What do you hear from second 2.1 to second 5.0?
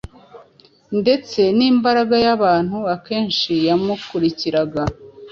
y’abantu akenshi yamukurikiraga,